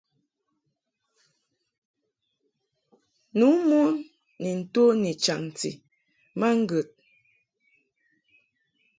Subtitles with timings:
[3.37, 3.89] Nu mon
[4.41, 5.69] ni nto ni chaŋti
[6.39, 6.87] ma ŋgəd.